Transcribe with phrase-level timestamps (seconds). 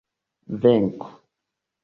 [0.61, 1.07] venko